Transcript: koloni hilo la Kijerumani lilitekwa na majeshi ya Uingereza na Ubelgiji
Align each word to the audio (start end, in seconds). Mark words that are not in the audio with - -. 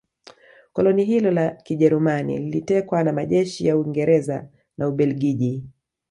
koloni 0.73 1.03
hilo 1.05 1.31
la 1.31 1.49
Kijerumani 1.51 2.37
lilitekwa 2.39 3.03
na 3.03 3.13
majeshi 3.13 3.67
ya 3.67 3.77
Uingereza 3.77 4.47
na 4.77 4.87
Ubelgiji 4.87 5.63